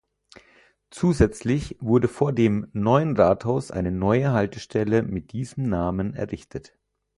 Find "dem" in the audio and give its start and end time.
2.33-2.67